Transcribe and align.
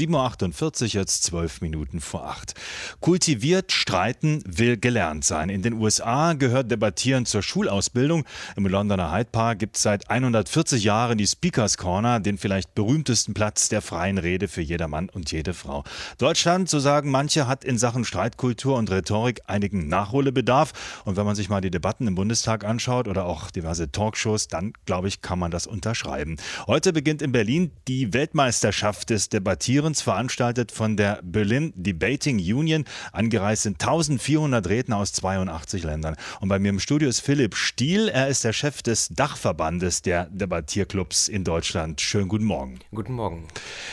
7.48 0.00 0.82
Uhr, 0.82 0.88
jetzt 1.00 1.24
12 1.24 1.60
Minuten 1.60 2.00
vor 2.00 2.26
8. 2.26 2.54
Kultiviert, 3.00 3.70
streiten, 3.70 4.42
will 4.46 4.78
gelernt 4.78 5.26
sein. 5.26 5.50
In 5.50 5.60
den 5.60 5.74
USA 5.74 6.32
gehört 6.32 6.70
Debattieren 6.70 7.26
zur 7.26 7.42
Schulausbildung. 7.42 8.24
Im 8.56 8.66
Londoner 8.66 9.12
Hyde 9.12 9.28
Park 9.30 9.58
gibt 9.58 9.76
es 9.76 9.82
seit 9.82 10.08
140 10.08 10.82
Jahren 10.84 11.18
die 11.18 11.26
Speakers 11.26 11.76
Corner, 11.76 12.18
den 12.18 12.38
vielleicht 12.38 12.74
berühmtesten 12.74 13.34
Platz 13.34 13.68
der 13.68 13.82
freien 13.82 14.16
Rede 14.16 14.48
für 14.48 14.62
jeder 14.62 14.88
Mann 14.88 15.10
und 15.10 15.32
jede 15.32 15.52
Frau. 15.52 15.84
Deutschland, 16.16 16.70
so 16.70 16.78
sagen 16.78 17.10
manche, 17.10 17.46
hat 17.46 17.62
in 17.62 17.76
Sachen 17.76 18.06
Streitkultur 18.06 18.78
und 18.78 18.90
Rhetorik 18.90 19.42
einigen 19.48 19.88
Nachholbedarf. 19.88 21.02
Und 21.04 21.18
wenn 21.18 21.26
man 21.26 21.34
sich 21.34 21.50
mal 21.50 21.60
die 21.60 21.70
Debatten 21.70 22.06
im 22.06 22.14
Bundestag 22.14 22.64
anschaut 22.64 23.06
oder 23.06 23.26
auch 23.26 23.50
diverse 23.50 23.92
Talkshows, 23.92 24.48
dann 24.48 24.72
glaube 24.86 25.08
ich, 25.08 25.20
kann 25.20 25.38
man 25.38 25.50
das 25.50 25.66
unterschreiben. 25.66 26.38
Heute 26.66 26.94
beginnt 26.94 27.20
in 27.20 27.32
Berlin 27.32 27.70
die 27.86 28.14
Weltmeisterschaft 28.14 29.10
des 29.10 29.28
Debattierens, 29.28 29.89
veranstaltet 29.98 30.72
von 30.72 30.96
der 30.96 31.20
Berlin 31.22 31.72
Debating 31.74 32.38
Union. 32.38 32.84
Angereist 33.12 33.62
sind 33.62 33.82
1400 33.82 34.68
Redner 34.68 34.98
aus 34.98 35.12
82 35.12 35.82
Ländern. 35.82 36.16
Und 36.40 36.48
bei 36.48 36.58
mir 36.58 36.68
im 36.68 36.80
Studio 36.80 37.08
ist 37.08 37.20
Philipp 37.20 37.56
Stiel. 37.56 38.08
Er 38.08 38.28
ist 38.28 38.44
der 38.44 38.52
Chef 38.52 38.82
des 38.82 39.08
Dachverbandes 39.08 40.02
der 40.02 40.26
Debattierclubs 40.26 41.28
in 41.28 41.44
Deutschland. 41.44 42.00
Schönen 42.00 42.28
guten 42.28 42.44
Morgen. 42.44 42.78
Guten 42.92 43.14
Morgen. 43.14 43.48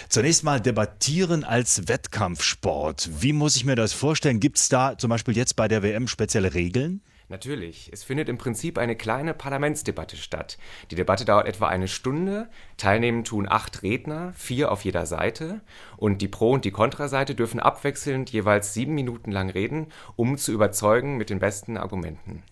Zunächst 0.10 0.44
mal 0.44 0.62
Debattieren 0.62 1.44
als 1.44 1.88
Wettkampfsport. 1.88 3.10
Wie 3.20 3.34
muss 3.34 3.56
ich 3.56 3.66
mir 3.66 3.76
das 3.76 3.94
vorstellen? 3.94 4.40
Gibt 4.40 4.60
es 4.60 4.70
da 4.70 4.98
zum 4.98 5.10
Beispiel 5.10 5.36
jetzt 5.36 5.56
bei 5.56 5.68
der 5.68 5.82
WM 5.82 6.08
spezielle 6.08 6.54
Regeln? 6.54 7.02
Natürlich. 7.30 7.90
Es 7.92 8.06
findet 8.06 8.30
im 8.30 8.38
Prinzip 8.38 8.78
eine 8.78 8.96
kleine 8.96 9.34
Parlamentsdebatte 9.34 10.16
statt. 10.16 10.58
Die 10.92 10.96
Debatte 10.96 11.26
dauert 11.26 11.46
etwa 11.46 11.68
eine 11.68 11.90
Stunde. 11.90 12.50
Teilnehmen 12.78 13.26
tun 13.26 13.48
acht 13.50 13.84
Redner, 13.84 14.32
vier 14.34 14.72
auf 14.72 14.86
jeder 14.86 15.06
Seite. 15.06 15.60
Und 15.98 16.22
die 16.22 16.30
Pro- 16.30 16.54
und 16.54 16.64
die 16.64 16.72
Kontraseite 16.72 17.36
dürfen 17.36 17.60
abwechselnd 17.60 18.30
jeweils 18.30 18.74
sieben 18.74 18.96
Minuten 18.96 19.34
lang 19.34 19.50
reden, 19.50 19.88
um 20.16 20.38
zu 20.38 20.54
überzeugen 20.54 21.18
mit 21.18 21.30
den 21.30 21.40
besten 21.40 21.76
Argumenten. 21.76 22.44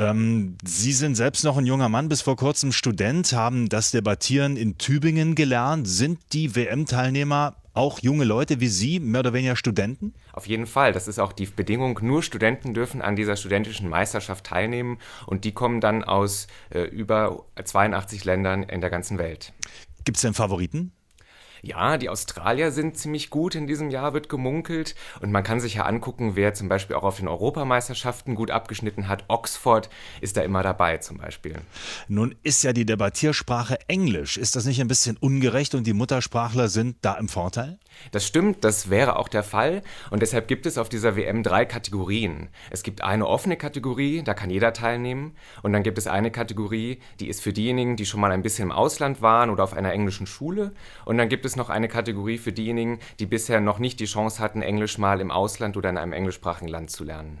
Ähm, 0.00 0.56
Sie 0.64 0.92
sind 0.92 1.14
selbst 1.14 1.44
noch 1.44 1.58
ein 1.58 1.66
junger 1.66 1.90
Mann, 1.90 2.08
bis 2.08 2.22
vor 2.22 2.34
kurzem 2.34 2.72
Student, 2.72 3.34
haben 3.34 3.68
das 3.68 3.90
Debattieren 3.90 4.56
in 4.56 4.78
Tübingen 4.78 5.34
gelernt. 5.34 5.86
Sind 5.86 6.18
die 6.32 6.56
WM-Teilnehmer 6.56 7.56
auch 7.74 7.98
junge 7.98 8.24
Leute 8.24 8.60
wie 8.60 8.68
Sie, 8.68 8.98
mehr 8.98 9.20
oder 9.20 9.34
weniger 9.34 9.56
Studenten? 9.56 10.14
Auf 10.32 10.46
jeden 10.46 10.66
Fall. 10.66 10.92
Das 10.92 11.06
ist 11.06 11.18
auch 11.18 11.34
die 11.34 11.44
Bedingung. 11.44 11.98
Nur 12.00 12.22
Studenten 12.22 12.72
dürfen 12.72 13.02
an 13.02 13.14
dieser 13.14 13.36
studentischen 13.36 13.90
Meisterschaft 13.90 14.46
teilnehmen 14.46 14.98
und 15.26 15.44
die 15.44 15.52
kommen 15.52 15.82
dann 15.82 16.02
aus 16.02 16.46
äh, 16.70 16.84
über 16.84 17.44
82 17.62 18.24
Ländern 18.24 18.62
in 18.62 18.80
der 18.80 18.88
ganzen 18.88 19.18
Welt. 19.18 19.52
Gibt 20.04 20.16
es 20.16 20.22
denn 20.22 20.32
Favoriten? 20.32 20.92
Ja, 21.62 21.98
die 21.98 22.08
Australier 22.08 22.72
sind 22.72 22.96
ziemlich 22.96 23.30
gut 23.30 23.54
in 23.54 23.66
diesem 23.66 23.90
Jahr, 23.90 24.14
wird 24.14 24.28
gemunkelt. 24.28 24.94
Und 25.20 25.32
man 25.32 25.42
kann 25.42 25.60
sich 25.60 25.74
ja 25.74 25.84
angucken, 25.84 26.36
wer 26.36 26.54
zum 26.54 26.68
Beispiel 26.68 26.96
auch 26.96 27.02
auf 27.02 27.18
den 27.18 27.28
Europameisterschaften 27.28 28.34
gut 28.34 28.50
abgeschnitten 28.50 29.08
hat. 29.08 29.24
Oxford 29.28 29.90
ist 30.20 30.36
da 30.36 30.42
immer 30.42 30.62
dabei 30.62 30.98
zum 30.98 31.18
Beispiel. 31.18 31.56
Nun 32.08 32.34
ist 32.42 32.62
ja 32.62 32.72
die 32.72 32.86
Debattiersprache 32.86 33.78
Englisch. 33.88 34.36
Ist 34.36 34.56
das 34.56 34.64
nicht 34.64 34.80
ein 34.80 34.88
bisschen 34.88 35.16
ungerecht 35.16 35.74
und 35.74 35.86
die 35.86 35.92
Muttersprachler 35.92 36.68
sind 36.68 36.96
da 37.02 37.14
im 37.14 37.28
Vorteil? 37.28 37.78
Das 38.12 38.26
stimmt, 38.26 38.64
das 38.64 38.90
wäre 38.90 39.16
auch 39.16 39.28
der 39.28 39.42
Fall. 39.42 39.82
Und 40.10 40.22
deshalb 40.22 40.48
gibt 40.48 40.66
es 40.66 40.78
auf 40.78 40.88
dieser 40.88 41.16
WM 41.16 41.42
drei 41.42 41.64
Kategorien. 41.64 42.48
Es 42.70 42.82
gibt 42.82 43.02
eine 43.02 43.26
offene 43.26 43.56
Kategorie, 43.56 44.22
da 44.22 44.34
kann 44.34 44.50
jeder 44.50 44.72
teilnehmen. 44.72 45.36
Und 45.62 45.72
dann 45.72 45.82
gibt 45.82 45.98
es 45.98 46.06
eine 46.06 46.30
Kategorie, 46.30 47.00
die 47.20 47.28
ist 47.28 47.42
für 47.42 47.52
diejenigen, 47.52 47.96
die 47.96 48.06
schon 48.06 48.20
mal 48.20 48.32
ein 48.32 48.42
bisschen 48.42 48.68
im 48.68 48.72
Ausland 48.72 49.22
waren 49.22 49.50
oder 49.50 49.64
auf 49.64 49.74
einer 49.74 49.92
englischen 49.92 50.26
Schule. 50.26 50.72
Und 51.04 51.18
dann 51.18 51.28
gibt 51.28 51.44
es 51.44 51.49
es 51.50 51.56
noch 51.56 51.68
eine 51.68 51.88
Kategorie 51.88 52.38
für 52.38 52.52
diejenigen, 52.52 52.98
die 53.18 53.26
bisher 53.26 53.60
noch 53.60 53.78
nicht 53.78 54.00
die 54.00 54.06
Chance 54.06 54.40
hatten, 54.40 54.62
Englisch 54.62 54.98
mal 54.98 55.20
im 55.20 55.30
Ausland 55.30 55.76
oder 55.76 55.90
in 55.90 55.98
einem 55.98 56.12
englischsprachigen 56.12 56.68
Land 56.68 56.90
zu 56.90 57.04
lernen. 57.04 57.38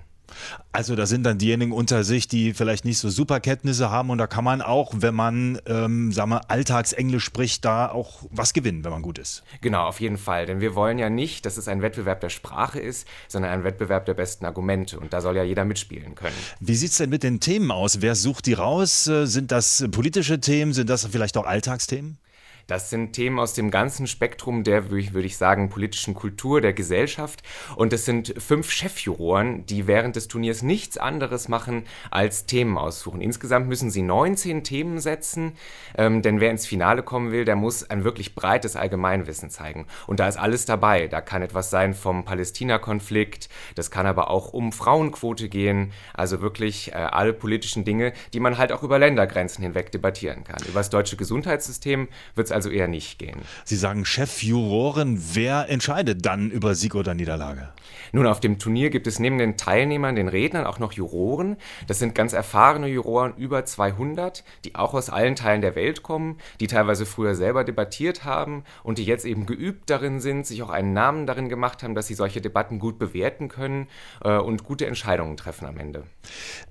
Also 0.72 0.94
da 0.94 1.06
sind 1.06 1.24
dann 1.24 1.38
diejenigen 1.38 1.72
unter 1.72 2.04
sich, 2.04 2.28
die 2.28 2.54
vielleicht 2.54 2.84
nicht 2.84 2.98
so 2.98 3.10
super 3.10 3.40
Kenntnisse 3.40 3.90
haben 3.90 4.10
und 4.10 4.18
da 4.18 4.26
kann 4.26 4.44
man 4.44 4.62
auch, 4.62 4.92
wenn 4.96 5.14
man, 5.14 5.60
ähm, 5.66 6.12
sagen 6.12 6.30
wir, 6.30 6.50
Alltagsenglisch 6.50 7.24
spricht, 7.24 7.64
da 7.64 7.90
auch 7.90 8.22
was 8.30 8.52
gewinnen, 8.52 8.84
wenn 8.84 8.92
man 8.92 9.02
gut 9.02 9.18
ist. 9.18 9.42
Genau, 9.60 9.86
auf 9.86 10.00
jeden 10.00 10.18
Fall. 10.18 10.46
Denn 10.46 10.60
wir 10.60 10.74
wollen 10.74 10.98
ja 10.98 11.10
nicht, 11.10 11.46
dass 11.46 11.56
es 11.56 11.68
ein 11.68 11.82
Wettbewerb 11.82 12.20
der 12.20 12.28
Sprache 12.28 12.78
ist, 12.78 13.06
sondern 13.28 13.50
ein 13.50 13.64
Wettbewerb 13.64 14.06
der 14.06 14.14
besten 14.14 14.44
Argumente 14.44 14.98
und 14.98 15.12
da 15.12 15.20
soll 15.20 15.36
ja 15.36 15.42
jeder 15.42 15.64
mitspielen 15.64 16.14
können. 16.14 16.36
Wie 16.60 16.74
sieht 16.74 16.92
es 16.92 16.98
denn 16.98 17.10
mit 17.10 17.22
den 17.22 17.40
Themen 17.40 17.70
aus? 17.70 18.00
Wer 18.00 18.14
sucht 18.14 18.46
die 18.46 18.54
raus? 18.54 19.08
Äh, 19.08 19.26
sind 19.26 19.50
das 19.50 19.84
politische 19.90 20.40
Themen? 20.40 20.72
Sind 20.72 20.88
das 20.88 21.06
vielleicht 21.06 21.36
auch 21.36 21.46
Alltagsthemen? 21.46 22.18
Das 22.70 22.88
sind 22.88 23.14
Themen 23.14 23.40
aus 23.40 23.52
dem 23.52 23.72
ganzen 23.72 24.06
Spektrum 24.06 24.62
der, 24.62 24.92
würde 24.92 25.26
ich 25.26 25.36
sagen, 25.36 25.70
politischen 25.70 26.14
Kultur, 26.14 26.60
der 26.60 26.72
Gesellschaft. 26.72 27.42
Und 27.74 27.92
es 27.92 28.04
sind 28.04 28.32
fünf 28.38 28.70
Chefjuroren, 28.70 29.66
die 29.66 29.88
während 29.88 30.14
des 30.14 30.28
Turniers 30.28 30.62
nichts 30.62 30.96
anderes 30.96 31.48
machen, 31.48 31.82
als 32.12 32.46
Themen 32.46 32.78
aussuchen. 32.78 33.22
Insgesamt 33.22 33.66
müssen 33.66 33.90
sie 33.90 34.02
19 34.02 34.62
Themen 34.62 35.00
setzen, 35.00 35.54
ähm, 35.98 36.22
denn 36.22 36.38
wer 36.38 36.52
ins 36.52 36.64
Finale 36.64 37.02
kommen 37.02 37.32
will, 37.32 37.44
der 37.44 37.56
muss 37.56 37.90
ein 37.90 38.04
wirklich 38.04 38.36
breites 38.36 38.76
Allgemeinwissen 38.76 39.50
zeigen. 39.50 39.88
Und 40.06 40.20
da 40.20 40.28
ist 40.28 40.36
alles 40.36 40.64
dabei. 40.64 41.08
Da 41.08 41.20
kann 41.20 41.42
etwas 41.42 41.70
sein 41.70 41.92
vom 41.92 42.24
Palästina-Konflikt, 42.24 43.48
das 43.74 43.90
kann 43.90 44.06
aber 44.06 44.30
auch 44.30 44.52
um 44.52 44.70
Frauenquote 44.70 45.48
gehen. 45.48 45.90
Also 46.14 46.40
wirklich 46.40 46.92
äh, 46.92 46.94
alle 46.94 47.32
politischen 47.32 47.84
Dinge, 47.84 48.12
die 48.32 48.38
man 48.38 48.58
halt 48.58 48.70
auch 48.70 48.84
über 48.84 49.00
Ländergrenzen 49.00 49.64
hinweg 49.64 49.90
debattieren 49.90 50.44
kann. 50.44 50.62
Über 50.68 50.78
das 50.78 50.90
deutsche 50.90 51.16
Gesundheitssystem 51.16 52.06
wird 52.36 52.46
es 52.46 52.59
also 52.60 52.70
eher 52.70 52.88
nicht 52.88 53.18
gehen. 53.18 53.40
Sie 53.64 53.76
sagen 53.76 54.04
Chefjuroren. 54.04 55.18
Wer 55.32 55.70
entscheidet 55.70 56.26
dann 56.26 56.50
über 56.50 56.74
Sieg 56.74 56.94
oder 56.94 57.14
Niederlage? 57.14 57.70
Nun, 58.12 58.26
auf 58.26 58.40
dem 58.40 58.58
Turnier 58.58 58.90
gibt 58.90 59.06
es 59.06 59.18
neben 59.18 59.38
den 59.38 59.56
Teilnehmern, 59.56 60.16
den 60.16 60.28
Rednern, 60.28 60.66
auch 60.66 60.78
noch 60.78 60.92
Juroren. 60.92 61.56
Das 61.86 61.98
sind 61.98 62.14
ganz 62.14 62.32
erfahrene 62.32 62.88
Juroren, 62.88 63.34
über 63.36 63.64
200, 63.64 64.44
die 64.64 64.74
auch 64.74 64.94
aus 64.94 65.10
allen 65.10 65.36
Teilen 65.36 65.60
der 65.60 65.76
Welt 65.76 66.02
kommen, 66.02 66.38
die 66.58 66.66
teilweise 66.66 67.06
früher 67.06 67.34
selber 67.34 67.62
debattiert 67.64 68.24
haben 68.24 68.64
und 68.82 68.98
die 68.98 69.04
jetzt 69.04 69.24
eben 69.24 69.46
geübt 69.46 69.88
darin 69.90 70.20
sind, 70.20 70.46
sich 70.46 70.62
auch 70.62 70.70
einen 70.70 70.92
Namen 70.92 71.26
darin 71.26 71.48
gemacht 71.48 71.82
haben, 71.82 71.94
dass 71.94 72.08
sie 72.08 72.14
solche 72.14 72.40
Debatten 72.40 72.78
gut 72.78 72.98
bewerten 72.98 73.48
können 73.48 73.86
äh, 74.24 74.36
und 74.36 74.64
gute 74.64 74.86
Entscheidungen 74.86 75.36
treffen 75.36 75.66
am 75.66 75.78
Ende. 75.78 76.02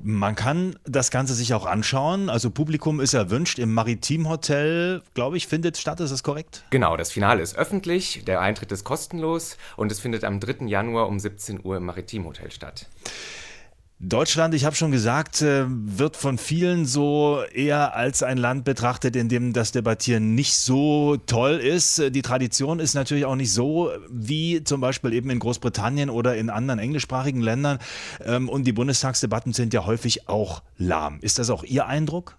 Man 0.01 0.35
kann 0.35 0.77
das 0.83 1.09
Ganze 1.09 1.33
sich 1.33 1.53
auch 1.53 1.65
anschauen. 1.65 2.29
Also 2.29 2.49
Publikum 2.51 2.99
ist 2.99 3.13
erwünscht. 3.13 3.59
Im 3.59 3.73
Maritimhotel, 3.73 5.03
glaube 5.13 5.37
ich, 5.37 5.47
findet 5.47 5.68
statt, 5.77 5.99
ist 5.99 6.11
das 6.11 6.23
korrekt? 6.23 6.63
Genau, 6.69 6.97
das 6.97 7.11
Finale 7.11 7.41
ist 7.41 7.55
öffentlich, 7.55 8.23
der 8.25 8.41
Eintritt 8.41 8.71
ist 8.71 8.83
kostenlos 8.83 9.57
und 9.77 9.91
es 9.91 9.99
findet 9.99 10.23
am 10.23 10.39
3. 10.39 10.65
Januar 10.65 11.07
um 11.07 11.19
17 11.19 11.63
Uhr 11.63 11.77
im 11.77 11.85
Maritimhotel 11.85 12.51
statt. 12.51 12.87
Deutschland, 14.01 14.53
ich 14.53 14.63
habe 14.63 14.77
schon 14.77 14.91
gesagt, 14.91 15.41
äh, 15.41 15.65
wird 15.67 16.15
von 16.15 16.37
vielen 16.37 16.85
so 16.85 17.43
eher 17.53 17.97
als 17.97 18.23
ein 18.23 18.37
Land 18.37 18.63
betrachtet, 18.63 19.17
in 19.17 19.27
dem 19.27 19.51
das 19.51 19.73
Debattieren 19.73 20.35
nicht 20.35 20.55
so 20.55 21.17
toll 21.17 21.55
ist. 21.55 22.01
Die 22.15 22.21
Tradition 22.21 22.79
ist 22.79 22.93
natürlich 22.93 23.25
auch 23.25 23.35
nicht 23.35 23.51
so 23.51 23.91
wie 24.09 24.63
zum 24.63 24.79
Beispiel 24.79 25.11
eben 25.11 25.29
in 25.29 25.39
Großbritannien 25.39 26.09
oder 26.09 26.37
in 26.37 26.49
anderen 26.49 26.79
englischsprachigen 26.79 27.41
Ländern. 27.41 27.79
Ähm, 28.23 28.47
und 28.47 28.63
die 28.63 28.71
Bundestagsdebatten 28.71 29.51
sind 29.51 29.73
ja 29.73 29.85
häufig 29.85 30.29
auch 30.29 30.63
lahm. 30.77 31.19
Ist 31.19 31.37
das 31.37 31.49
auch 31.49 31.65
Ihr 31.65 31.85
Eindruck? 31.85 32.38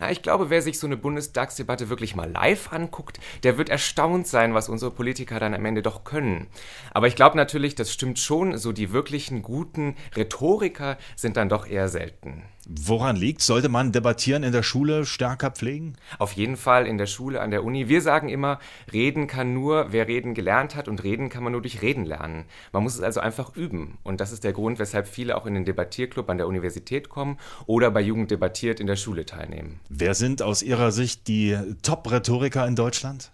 Ja, 0.00 0.10
ich 0.10 0.22
glaube, 0.22 0.50
wer 0.50 0.62
sich 0.62 0.78
so 0.78 0.86
eine 0.86 0.96
Bundestagsdebatte 0.96 1.88
wirklich 1.88 2.14
mal 2.14 2.30
live 2.30 2.72
anguckt, 2.72 3.18
der 3.42 3.58
wird 3.58 3.68
erstaunt 3.68 4.26
sein, 4.26 4.54
was 4.54 4.68
unsere 4.68 4.90
Politiker 4.90 5.40
dann 5.40 5.54
am 5.54 5.64
Ende 5.64 5.82
doch 5.82 6.04
können. 6.04 6.46
Aber 6.92 7.08
ich 7.08 7.16
glaube 7.16 7.36
natürlich, 7.36 7.74
das 7.74 7.92
stimmt 7.92 8.18
schon, 8.18 8.56
so 8.58 8.72
die 8.72 8.92
wirklichen 8.92 9.42
guten 9.42 9.96
Rhetoriker 10.16 10.98
sind 11.16 11.36
dann 11.36 11.48
doch 11.48 11.66
eher 11.66 11.88
selten. 11.88 12.44
Woran 12.70 13.16
liegt? 13.16 13.40
Sollte 13.40 13.70
man 13.70 13.92
Debattieren 13.92 14.42
in 14.42 14.52
der 14.52 14.62
Schule 14.62 15.06
stärker 15.06 15.50
pflegen? 15.50 15.96
Auf 16.18 16.32
jeden 16.32 16.58
Fall 16.58 16.86
in 16.86 16.98
der 16.98 17.06
Schule, 17.06 17.40
an 17.40 17.50
der 17.50 17.64
Uni. 17.64 17.88
Wir 17.88 18.02
sagen 18.02 18.28
immer, 18.28 18.58
reden 18.92 19.26
kann 19.26 19.54
nur, 19.54 19.90
wer 19.90 20.06
reden 20.06 20.34
gelernt 20.34 20.76
hat 20.76 20.86
und 20.86 21.02
reden 21.02 21.30
kann 21.30 21.42
man 21.42 21.52
nur 21.52 21.62
durch 21.62 21.80
Reden 21.80 22.04
lernen. 22.04 22.44
Man 22.72 22.82
muss 22.82 22.94
es 22.94 23.00
also 23.00 23.20
einfach 23.20 23.56
üben. 23.56 23.96
Und 24.02 24.20
das 24.20 24.32
ist 24.32 24.44
der 24.44 24.52
Grund, 24.52 24.78
weshalb 24.78 25.08
viele 25.08 25.38
auch 25.38 25.46
in 25.46 25.54
den 25.54 25.64
Debattierclub 25.64 26.28
an 26.28 26.36
der 26.36 26.46
Universität 26.46 27.08
kommen 27.08 27.38
oder 27.64 27.90
bei 27.90 28.02
Jugend 28.02 28.30
debattiert 28.30 28.80
in 28.80 28.86
der 28.86 28.96
Schule 28.96 29.24
teilnehmen. 29.24 29.80
Wer 29.88 30.12
sind 30.12 30.42
aus 30.42 30.62
Ihrer 30.62 30.92
Sicht 30.92 31.26
die 31.26 31.56
Top-Rhetoriker 31.80 32.66
in 32.66 32.76
Deutschland? 32.76 33.32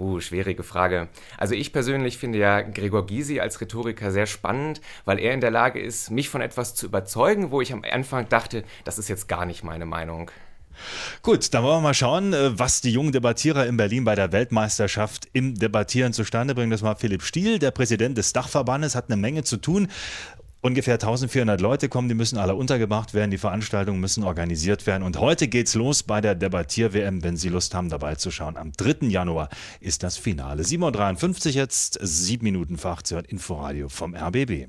Uh, 0.00 0.18
schwierige 0.18 0.62
Frage. 0.62 1.08
Also 1.36 1.54
ich 1.54 1.74
persönlich 1.74 2.16
finde 2.16 2.38
ja 2.38 2.62
Gregor 2.62 3.06
Gysi 3.06 3.38
als 3.38 3.60
Rhetoriker 3.60 4.10
sehr 4.10 4.24
spannend, 4.24 4.80
weil 5.04 5.18
er 5.18 5.34
in 5.34 5.42
der 5.42 5.50
Lage 5.50 5.78
ist, 5.78 6.10
mich 6.10 6.30
von 6.30 6.40
etwas 6.40 6.74
zu 6.74 6.86
überzeugen, 6.86 7.50
wo 7.50 7.60
ich 7.60 7.70
am 7.70 7.84
Anfang 7.84 8.26
dachte, 8.26 8.64
das 8.84 8.98
ist 8.98 9.08
jetzt 9.10 9.28
gar 9.28 9.44
nicht 9.44 9.62
meine 9.62 9.84
Meinung. 9.84 10.30
Gut, 11.20 11.52
dann 11.52 11.62
wollen 11.62 11.76
wir 11.76 11.80
mal 11.82 11.94
schauen, 11.94 12.32
äh, 12.32 12.58
was 12.58 12.80
die 12.80 12.92
jungen 12.92 13.12
Debattierer 13.12 13.66
in 13.66 13.76
Berlin 13.76 14.04
bei 14.04 14.14
der 14.14 14.32
Weltmeisterschaft 14.32 15.28
im 15.34 15.54
Debattieren 15.54 16.14
zustande 16.14 16.54
bringen. 16.54 16.70
Das 16.70 16.80
war 16.80 16.96
Philipp 16.96 17.22
Stiel, 17.22 17.58
der 17.58 17.70
Präsident 17.70 18.16
des 18.16 18.32
Dachverbandes, 18.32 18.94
hat 18.94 19.10
eine 19.10 19.18
Menge 19.18 19.44
zu 19.44 19.58
tun. 19.58 19.88
Ungefähr 20.62 20.94
1400 20.94 21.58
Leute 21.58 21.88
kommen, 21.88 22.10
die 22.10 22.14
müssen 22.14 22.36
alle 22.36 22.54
untergebracht 22.54 23.14
werden, 23.14 23.30
die 23.30 23.38
Veranstaltungen 23.38 23.98
müssen 23.98 24.24
organisiert 24.24 24.86
werden. 24.86 25.02
Und 25.02 25.18
heute 25.18 25.48
geht's 25.48 25.74
los 25.74 26.02
bei 26.02 26.20
der 26.20 26.34
Debattier-WM, 26.34 27.22
wenn 27.24 27.38
Sie 27.38 27.48
Lust 27.48 27.74
haben, 27.74 27.88
dabei 27.88 28.16
zu 28.16 28.30
schauen. 28.30 28.58
Am 28.58 28.72
3. 28.72 29.06
Januar 29.06 29.48
ist 29.80 30.02
das 30.02 30.18
Finale. 30.18 30.62
7.53 30.62 31.46
Uhr 31.46 31.52
jetzt, 31.52 31.98
sieben 32.02 32.44
Minuten 32.44 32.76
vor 32.76 32.90
8 32.90 33.12
Inforadio 33.28 33.88
vom 33.88 34.14
RBB. 34.14 34.68